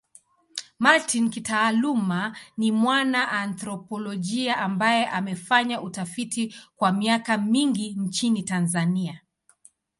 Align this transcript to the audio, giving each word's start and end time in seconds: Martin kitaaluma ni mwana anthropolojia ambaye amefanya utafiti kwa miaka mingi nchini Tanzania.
Martin 0.79 1.29
kitaaluma 1.29 2.35
ni 2.57 2.71
mwana 2.71 3.31
anthropolojia 3.31 4.57
ambaye 4.57 5.05
amefanya 5.09 5.81
utafiti 5.81 6.55
kwa 6.75 6.91
miaka 6.91 7.37
mingi 7.37 7.93
nchini 7.99 8.43
Tanzania. 8.43 9.21